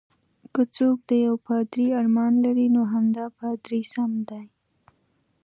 [0.53, 4.43] که څوک د یو پادري ارمان لري، نو همدا پادري سم دی.